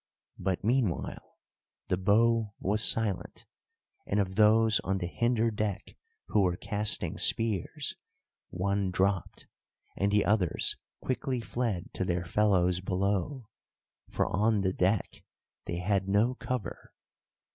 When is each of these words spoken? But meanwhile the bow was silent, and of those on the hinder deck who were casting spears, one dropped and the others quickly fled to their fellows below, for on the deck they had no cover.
But 0.39 0.63
meanwhile 0.63 1.37
the 1.89 1.95
bow 1.97 2.55
was 2.59 2.81
silent, 2.83 3.45
and 4.07 4.19
of 4.19 4.33
those 4.33 4.79
on 4.79 4.97
the 4.97 5.05
hinder 5.05 5.51
deck 5.51 5.95
who 6.29 6.41
were 6.41 6.57
casting 6.57 7.19
spears, 7.19 7.93
one 8.49 8.89
dropped 8.89 9.45
and 9.95 10.11
the 10.11 10.25
others 10.25 10.75
quickly 11.01 11.39
fled 11.39 11.93
to 11.93 12.03
their 12.03 12.25
fellows 12.25 12.79
below, 12.81 13.49
for 14.09 14.25
on 14.25 14.61
the 14.61 14.73
deck 14.73 15.23
they 15.67 15.77
had 15.77 16.09
no 16.09 16.33
cover. 16.33 16.93